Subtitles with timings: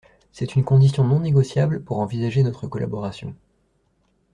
[0.31, 3.35] C’est une condition non négociable pour envisager notre collaboration.